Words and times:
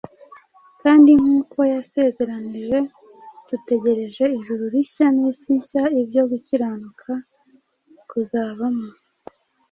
Kandi 0.81 1.09
nk’uko 1.21 1.57
yasezeranije, 1.73 2.77
dutegereje 3.49 4.23
ijuru 4.37 4.63
rishya 4.73 5.07
n’isi 5.15 5.49
nshya, 5.59 5.83
ibyo 6.01 6.21
gukiranuka 6.31 7.11
kuzabamo 8.09 8.87